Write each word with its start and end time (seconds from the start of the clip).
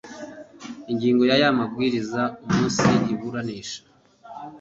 ngingo 0.93 1.23
ya 1.29 1.35
y 1.41 1.43
aya 1.43 1.57
mabwiriza 1.59 2.21
Umunsi 2.45 2.87
iburanisha 3.13 3.79